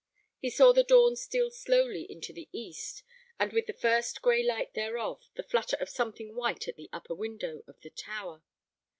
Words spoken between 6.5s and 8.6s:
at the upper window of the tower.